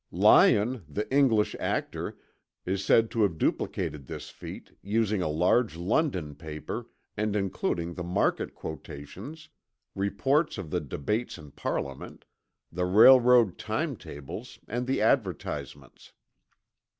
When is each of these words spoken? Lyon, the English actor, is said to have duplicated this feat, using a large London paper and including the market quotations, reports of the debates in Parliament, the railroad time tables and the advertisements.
Lyon, 0.11 0.83
the 0.89 1.07
English 1.13 1.55
actor, 1.59 2.17
is 2.65 2.83
said 2.83 3.11
to 3.11 3.21
have 3.21 3.37
duplicated 3.37 4.07
this 4.07 4.31
feat, 4.31 4.71
using 4.81 5.21
a 5.21 5.27
large 5.27 5.77
London 5.77 6.33
paper 6.33 6.87
and 7.15 7.35
including 7.35 7.93
the 7.93 8.01
market 8.03 8.55
quotations, 8.55 9.49
reports 9.93 10.57
of 10.57 10.71
the 10.71 10.81
debates 10.81 11.37
in 11.37 11.51
Parliament, 11.51 12.25
the 12.71 12.85
railroad 12.85 13.59
time 13.59 13.95
tables 13.95 14.57
and 14.67 14.87
the 14.87 15.01
advertisements. 15.01 16.13